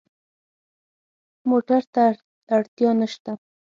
[1.49, 2.03] موټر ته
[2.55, 3.33] اړتیا نه شته.